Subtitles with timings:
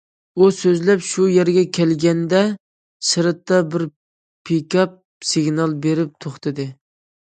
[0.37, 2.41] ئۇ سۆزلەپ شۇ يەرگە كەلگەندە
[3.11, 5.01] سىرتتا بىر پىكاپ
[5.35, 6.73] سىگنال بېرىپ توختىدى.